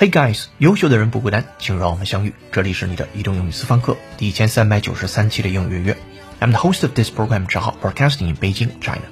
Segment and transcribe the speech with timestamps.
[0.00, 2.32] Hey guys，优秀的人不孤单，请让我们相遇。
[2.52, 5.96] 这里是你的移动英语私房课第一千三百九十三期的英语约约。
[6.40, 9.02] I'm the host of this program，账号 broadcasting in Beijing, China。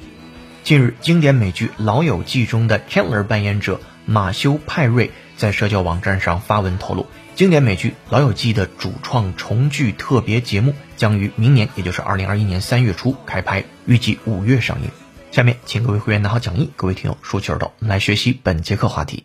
[0.64, 14.88] 近日，经典美剧《老友记》中的 Chandler 扮演者马修·派瑞在社交网站上发文透露，经典美剧《老友记》的主创重聚特别节目将于明年，也就是二零二一年三月初开拍，预计五月上映。
[15.32, 19.24] 下面，请各位会员拿好讲义，各位听友竖起耳朵，我们来学习本节课话题。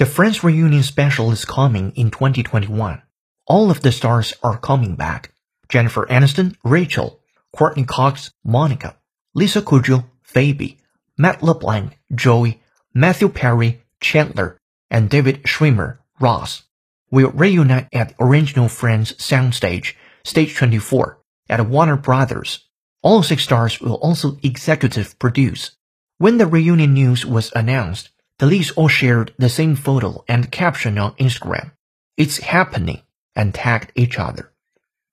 [0.00, 3.02] The Friends reunion special is coming in 2021.
[3.46, 5.34] All of the stars are coming back.
[5.68, 7.20] Jennifer Aniston, Rachel,
[7.54, 8.96] Courtney Cox, Monica,
[9.34, 10.78] Lisa Kudrow, Phoebe,
[11.18, 12.62] Matt LeBlanc, Joey,
[12.94, 14.56] Matthew Perry, Chandler,
[14.90, 16.62] and David Schwimmer, Ross,
[17.10, 21.18] will reunite at the original Friends soundstage, Stage 24,
[21.50, 22.64] at Warner Brothers.
[23.02, 25.72] All six stars will also executive produce.
[26.16, 28.08] When the reunion news was announced,
[28.40, 31.72] the leads all shared the same photo and caption on Instagram.
[32.16, 33.02] It's happening
[33.36, 34.50] and tagged each other.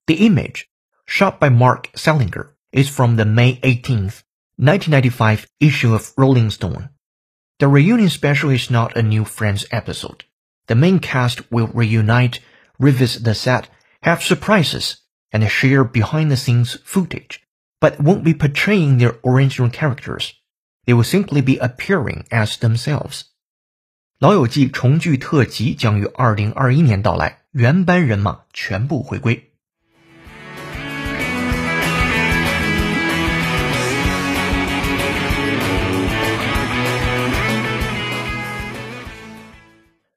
[0.07, 0.69] The image,
[1.05, 4.23] shot by Mark Salinger, is from the May 18th,
[4.55, 6.87] 1995 issue of Rolling Stone.
[7.59, 10.23] The reunion special is not a new Friends episode.
[10.67, 12.39] The main cast will reunite,
[12.79, 13.67] revisit the set,
[14.03, 15.01] have surprises,
[15.33, 17.43] and share behind the scenes footage,
[17.81, 20.33] but won't be portraying their original characters.
[20.87, 23.23] They will simply be appearing as themselves。
[24.19, 29.51] 老友记重聚特辑将于二零二一年到来，原班人马全部回归。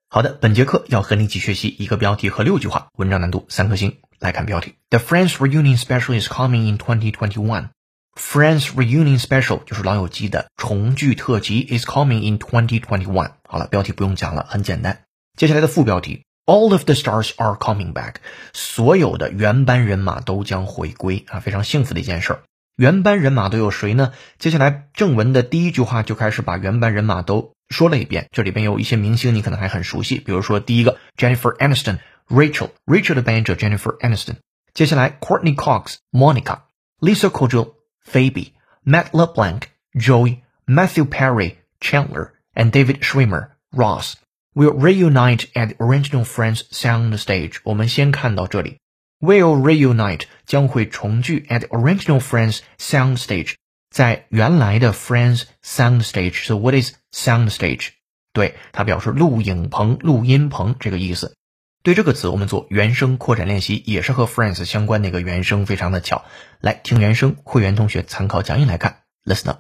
[0.07, 3.99] 好的，本节课要和你一起学习一个标题和六句话，文章难度三颗星。
[4.21, 7.71] 来看标题：The Friends reunion special is coming in 2021。
[8.20, 13.32] Friends Reunion Special 就是老友记的重聚特辑，is coming in 2021。
[13.48, 15.04] 好了，标题不用讲了，很简单。
[15.36, 18.16] 接下来的副标题，All of the stars are coming back，
[18.53, 22.42] 所有的原班人马都将回归啊，非常幸福的一件事儿。
[22.76, 24.12] 原班人马都有谁呢？
[24.38, 28.28] 接下来正文的第一句话就开始把原班人马都说了一遍。
[28.31, 34.37] 这里边有一些明星你可能还很熟悉，比如说第一个 Jennifer Aniston，Rachel，Rachel 的扮演者 Jennifer Aniston。
[34.75, 37.80] 接下来 Courtney Cox，Monica，Lisa Kudrow。
[38.03, 38.53] Phoebe,
[38.84, 44.16] Matt LeBlanc, Joey, Matthew Perry, Chandler, and David Schwimmer, Ross
[44.53, 47.58] will reunite at the original Friends soundstage。
[47.63, 48.80] 我们先看到这里，
[49.19, 53.56] will reunite 将会重聚 at the original Friends soundstage，
[53.90, 57.90] 在原来的 Friends soundstage。So what is soundstage？
[58.34, 61.36] 对，它表示录影棚、录音棚这个意思。
[61.84, 66.25] 对这个词，我们做原声扩展练习，也是和 Friends 相关的一个原声，非常的巧。
[66.59, 69.03] 来听原声，会员同学参考讲义来看。
[69.24, 69.59] Listen up.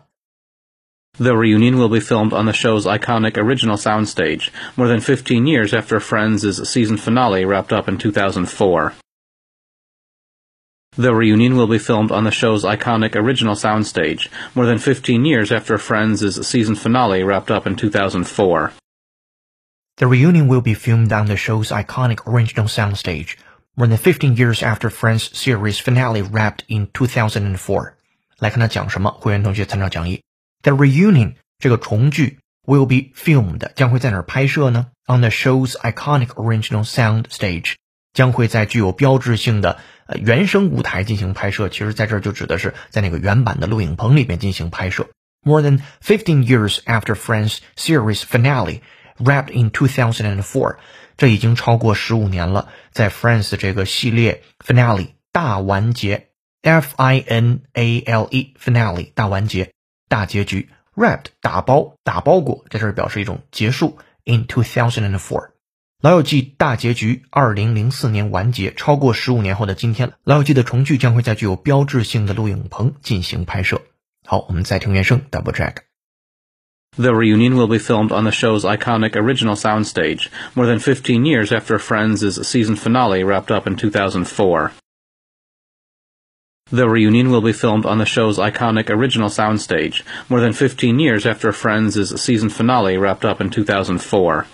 [1.17, 5.73] The reunion will be filmed on the show's iconic original soundstage, more than 15 years
[5.73, 8.93] after Friends' season finale wrapped up in 2004.
[10.97, 15.51] The reunion will be filmed on the show's iconic original soundstage, more than 15 years
[15.51, 18.73] after Friends' season finale wrapped up in 2004.
[19.99, 23.35] The reunion will be filmed on the show's iconic original soundstage,
[23.75, 27.93] more than 15 years after Friends series finale wrapped in 2004.
[28.39, 30.21] 来看它讲什么，会员同学参照讲义。
[30.63, 34.87] The reunion 这个重聚 will be filmed 将会在哪儿拍摄呢？
[35.07, 37.75] On the show's iconic original sound stage
[38.13, 39.77] 将会在具有标志性的
[40.07, 41.69] 呃原声舞台进行拍摄。
[41.69, 45.07] 其实在这儿就指的是在那个原版的录影棚里面进行拍摄。
[45.43, 48.81] More than 15 years after Friends series finale
[49.24, 50.76] wrapped in 2004，
[51.16, 52.68] 这已经超过十五年了。
[52.92, 56.28] 在 Friends 这个系列 finale 大完结
[56.62, 59.72] ，F I N A L E finale 大完结
[60.08, 63.98] 大结局，wrapped 打包打包裹，在这儿表示一种结束。
[64.24, 65.50] In 2004，
[66.00, 73.82] 老友记大结局，二零零四年完结，超过十五年后的今天，老友记的重聚将会在具有标志性的录影棚进行拍摄。
[74.26, 75.89] 好，我们再听原声，double Jack。
[77.00, 81.78] The reunion will be filmed on the show's iconic original soundstage, more than 15 years after
[81.78, 84.72] Friends' season finale wrapped up in 2004.
[86.70, 91.24] The reunion will be filmed on the show's iconic original soundstage, more than 15 years
[91.24, 94.46] after Friends' season finale wrapped up in 2004.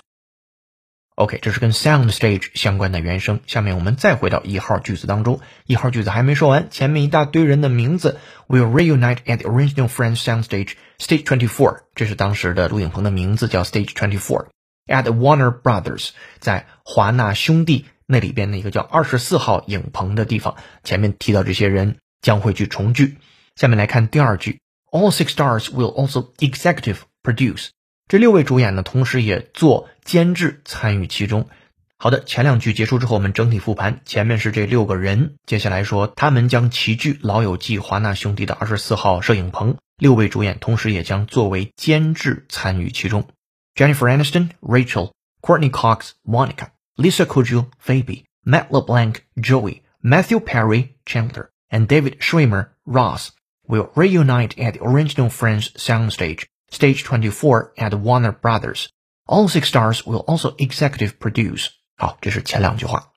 [1.17, 3.39] OK，这是跟 sound stage 相关的原声。
[3.47, 14.45] 下面我们再回到一号句子当中，一号句子还没说完，前面一大堆人的名字 will reunite at the original French soundstage stage twenty four，这是当时的录影棚的名字，叫 stage twenty four。
[14.85, 23.17] at Warner Brothers，在华纳兄弟那里边的一个叫二十四号影棚的地方，前面提到这些人将会去重聚。
[23.55, 24.59] 下面来看第二句
[24.91, 27.69] All six stars will also executive produce。
[28.07, 31.49] 这六位主演呢，同时也做监制参与其中。
[31.97, 33.99] 好的，前两句结束之后，我们整体复盘。
[34.05, 39.75] 前面是这六个人，接下来说他们将齐聚《老友记》华纳兄弟的二十四号摄影棚。
[39.97, 43.27] 六位主演同时也将作为监制参与其中。
[43.75, 45.11] Jennifer Aniston、Rachel、
[45.41, 53.31] Courtney Cox、Monica、Lisa Kudrow、Phoebe、Matt LeBlanc、Joey、Matthew Perry、Chandler and David Schwimmer、Ross
[53.67, 58.88] will reunite at the original Friends soundstage, Stage 24 at Warner Brothers.
[59.26, 61.68] All six stars will also executive produce.
[61.96, 63.08] 好，这是前两句话。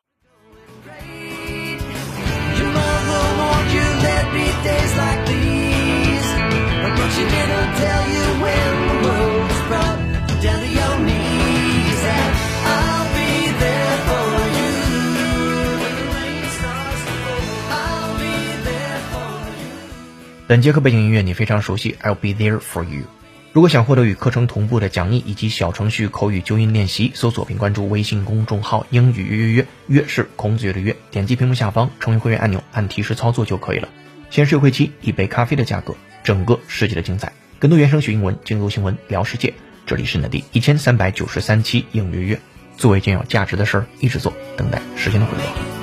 [20.48, 23.06] 本节课背景音乐你非常熟悉，I'll be there for you。
[23.53, 33.89] 如果想获得与课程同步的讲义以及小程序口语纠音练习，搜索并关注微信公众号“英语约约约”，约是孔子约的约，点击屏幕下方成为会员按钮，按提示操作就可以了。
[34.31, 39.53] 显示优惠期一杯咖啡的价格，整个世界的精彩，更多原声学英文，精读新闻聊世界。
[39.85, 42.41] 这里是你的第一千三百九十三期英语约约，
[42.77, 45.80] 做一件有价值的事儿，一直做，等待时间的回报。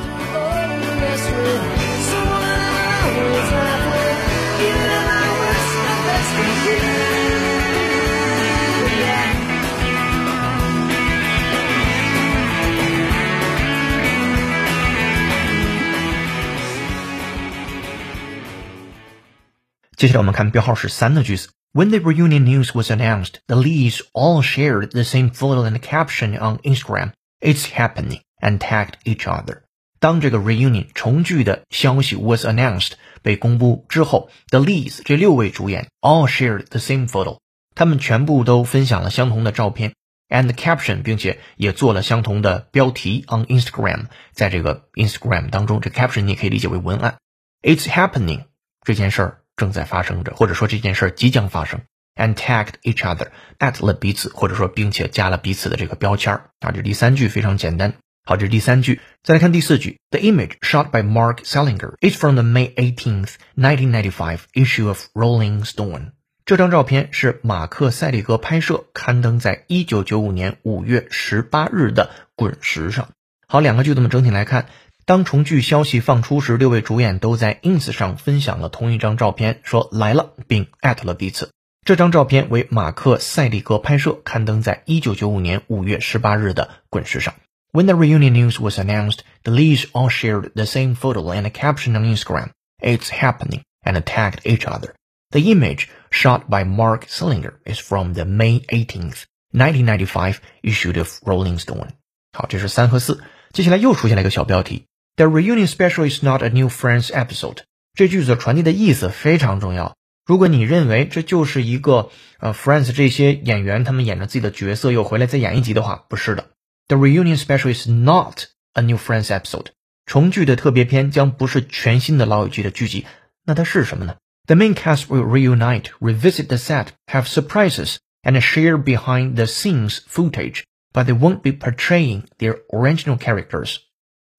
[19.97, 21.51] 接下来我们看标号是三的句子。
[21.73, 26.59] When the reunion news was announced, the leads all shared the same photo and caption on
[26.59, 27.13] Instagram.
[27.41, 29.63] It's happening and tagged each other.
[29.99, 32.93] 当这个 reunion 重聚的消息 was announced
[33.23, 37.39] 被公布之后，the leads 这六位主演 all shared the same photo，
[37.75, 39.95] 他们全部都分享了相同的照片
[40.29, 44.07] and caption，并且也做了相同的标题 on Instagram。
[44.33, 47.17] 在这个 Instagram 当中，这 caption 你也可以理解为文案。
[47.63, 48.47] It's happening
[48.85, 49.39] 这件事儿。
[49.58, 51.82] 正在发生着，或者说这件事儿即将发生。
[52.16, 53.28] And tagged each other,
[53.60, 56.72] at 了彼此，或者说并且加了彼此的这个标签儿啊。
[56.72, 57.94] 这第三句非常简单。
[58.24, 59.00] 好，这是第三句。
[59.22, 60.00] 再来看第四句。
[60.10, 66.14] The image shot by Mark Salinger is from the May 18th, 1995 issue of Rolling Stone。
[66.44, 72.06] 这张照片是马克·塞利格拍摄，刊登在1995年5月18日的
[72.36, 73.10] 《滚石》上。
[73.48, 74.66] 好，两个句子我们整体来看。
[75.07, 81.51] 当重聚消息放出时，六位主演都在 ins 上分享了同一张照片，说来了，并艾特了彼此。
[81.85, 87.35] 这张照片为马克·塞利格拍摄，刊登在1995年5月18日的《滚石》上。
[87.73, 91.97] When the reunion news was announced, the leads all shared the same photo and a caption
[91.97, 92.51] on Instagram.
[92.81, 94.93] It's happening, and tagged each other.
[95.31, 101.59] The image, shot by Mark Selinger, is from the May 18th, 1995 issue of Rolling
[101.59, 101.89] Stone.
[102.33, 103.23] 好，这是三和四。
[103.53, 104.85] 接下来又出现了一个小标题。
[105.17, 107.59] The reunion special is not a new Friends episode。
[107.95, 109.97] 这句子传递的意思非常重要。
[110.25, 116.51] 如果你认为这就是一个呃 Friends 这些演员他们演着自己的角色又回来再演一集的话，不是的。
[116.89, 119.67] The reunion special is not a new Friends episode。
[120.07, 123.07] 重聚的特别篇将不是全新的老友记的剧集，
[123.45, 124.17] 那它是什么呢？
[124.47, 130.65] The main cast will reunite, revisit the set, have surprises, and share behind the scenes footage,
[130.93, 133.77] but they won't be portraying their original characters.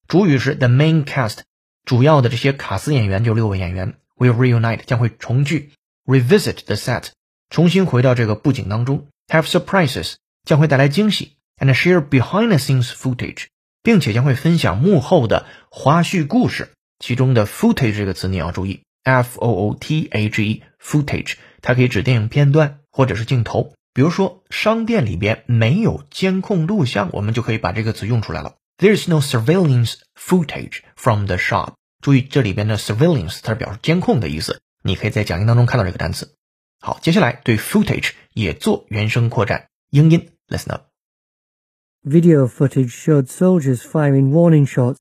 [0.09, 1.41] 主语是 the main cast，
[1.85, 5.69] 主要的这些卡司演员就六位演员 will reunite 将会重聚
[6.03, 7.09] ，revisit the set
[7.51, 13.45] 重新回到这个布景当中，have surprises 将会带来惊喜，and share behind the scenes footage，
[13.83, 16.69] 并且将会分享幕后的花絮故事。
[16.97, 23.75] 其中的 footage 这个词你要注意，f o o t h e footage，它可以指电影片段或者是镜头。
[23.93, 28.55] 比如说商店里边没有监控录像，我们就可以把这个词用出来了。
[28.78, 31.74] There is no surveillance footage from the shop。
[32.00, 34.60] 注意这里边的 surveillance，它是表示监控的意思。
[34.82, 36.36] 你可以在讲义当中看到这个单词。
[36.80, 44.98] 好，接下来对 footage 也做原声扩展，英音 listen up。Video footage showed soldiers firing warning shots.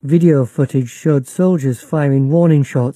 [0.00, 2.94] Video footage showed soldiers firing warning shots.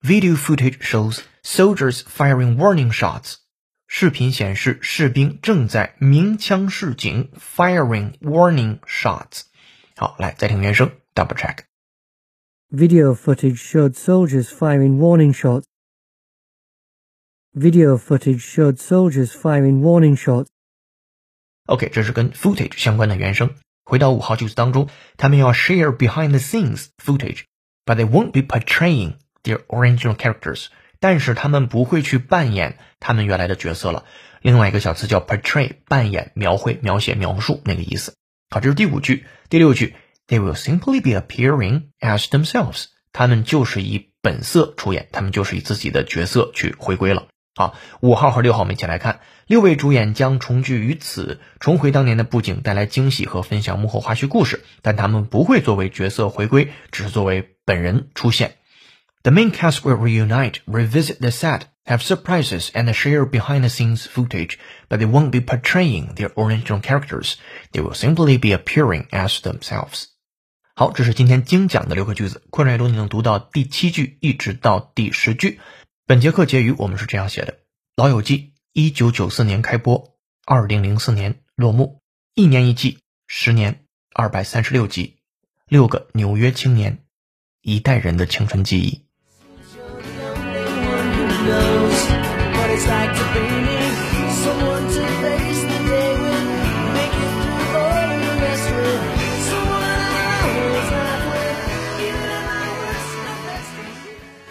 [0.00, 3.38] Video footage shows soldiers firing warning shots.
[3.86, 9.42] 视频显示，士兵正在鸣枪示警，firing warning shots。
[9.96, 15.64] 好，来再听原声，double check。Video footage showed soldiers firing warning shots.
[17.54, 20.48] Video footage showed soldiers firing warning shots.
[21.64, 23.54] OK，这是跟 footage 相关的原声。
[23.84, 30.66] 回到五号句子当中，他们要 share behind the scenes footage，but they won't be portraying their original characters，
[31.03, 34.05] 但是他们不会去扮演他们原来的角色了。
[34.41, 38.15] 另外一个小词叫 portray，扮演、描绘、描写、描述那个意思。
[38.49, 39.95] 好，这是第五句，第六句
[40.29, 47.27] ，they will simply be appearing as themselves，他们就是以本色出演，他们就是以自己的角色去回归了。
[47.53, 54.63] 好，五号和六号我们一起来看，六位主演将重聚于此，重回当年的布景，带来惊喜和分享幕后花絮故事。
[54.81, 58.55] 但他们不会作为角色回归，只是作为本人出现。
[59.23, 65.05] The main cast will reunite, revisit the set, have surprises, and share behind-the-scenes footage, but they
[65.05, 67.37] won't be portraying their original characters.
[67.71, 70.07] They will simply be appearing as themselves.
[70.75, 75.61] 好，这是今天精讲的六个句子，困难阅读你能读到第七句一直到第十句。
[76.05, 77.53] 本节课结语我们是这样写的：
[77.95, 78.37] 《老友记》
[78.73, 82.01] 一九九四年开播，二零零四年落幕，
[82.33, 85.19] 一年一季，十年，二百三十六集，
[85.69, 87.05] 六个纽约青年，
[87.61, 89.05] 一代人的青春记忆。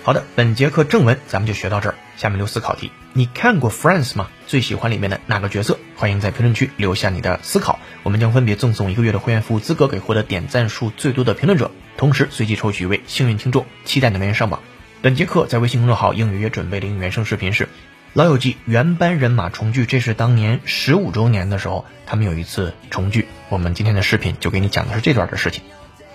[0.05, 1.95] 好的，本节课正文咱们就学到这儿。
[2.17, 4.29] 下面留思考题：你看过《Friends》吗？
[4.49, 5.79] 最喜欢里面的哪个角色？
[5.95, 7.79] 欢迎在评论区留下你的思考。
[8.03, 14.61] 我们将分别赠送一个月的会员服务资格给获得点赞数最多的评论者，同时随机抽取一位幸运听众，期待你的留言上榜。
[15.03, 17.65] 本节课在微信公众号“英语约”准备的原声视频是
[18.14, 23.26] 《老友记》原班人马重聚，这是当年十五周年的时候他们有一次重聚。
[23.49, 25.62] 我们今天的视频就给你讲的是这段的事情。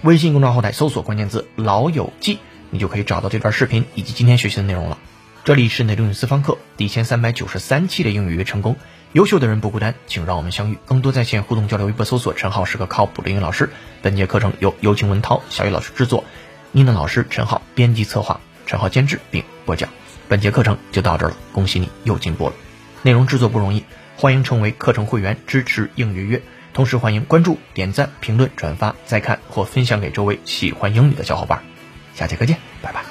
[0.03, 2.37] 微信公众号后台搜索关键字“老友记”。
[2.69, 4.99] 你就可以找到这段视频以及今天学习的内容了。
[5.43, 8.75] 这里是内容与私方课第一千三百九十三期的英语约成功。
[9.13, 10.77] 优秀的人不孤单，请让我们相遇。
[10.85, 13.71] 更多在线互动交流，微博搜索“陈浩是个靠谱的英语老师”。
[14.03, 16.25] 本节课程由有请文涛、小雨老师制作，
[16.73, 19.89] 妮娜老师、陈浩编辑策划，陈浩监制并播讲。
[20.27, 22.55] 本节课程就到这儿了，恭喜你又进步了。
[23.01, 23.83] 内容制作不容易，
[24.17, 26.41] 欢迎成为课程会员支持硬预约。
[26.73, 31.63] 同时欢迎关注、点赞、评论、转发、再看或分享给周围喜欢英语的小伙伴。
[32.13, 33.06] 下节课见，拜拜。